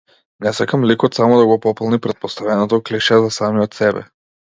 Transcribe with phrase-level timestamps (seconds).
[0.45, 4.09] Не сакам ликот само да го пополни претпоставеното клише за самиот себе.